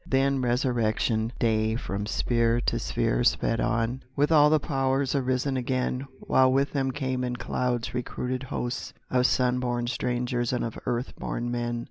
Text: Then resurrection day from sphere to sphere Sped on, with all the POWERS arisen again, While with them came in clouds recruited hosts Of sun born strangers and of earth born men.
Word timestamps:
Then 0.07 0.41
resurrection 0.41 1.31
day 1.37 1.75
from 1.75 2.07
sphere 2.07 2.59
to 2.61 2.79
sphere 2.79 3.23
Sped 3.23 3.59
on, 3.61 4.01
with 4.15 4.31
all 4.31 4.49
the 4.49 4.59
POWERS 4.59 5.13
arisen 5.13 5.57
again, 5.57 6.07
While 6.21 6.51
with 6.51 6.73
them 6.73 6.89
came 6.89 7.23
in 7.23 7.35
clouds 7.35 7.93
recruited 7.93 8.41
hosts 8.41 8.95
Of 9.11 9.27
sun 9.27 9.59
born 9.59 9.85
strangers 9.85 10.53
and 10.53 10.65
of 10.65 10.79
earth 10.87 11.13
born 11.19 11.51
men. 11.51 11.79